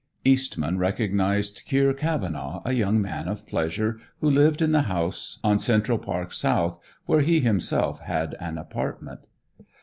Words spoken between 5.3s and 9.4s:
on Central Park South, where he himself had an apartment.